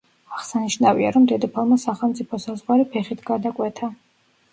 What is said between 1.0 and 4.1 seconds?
რომ დედოფალმა სახელმწიფო საზღვარი ფეხით გადაკვეთა.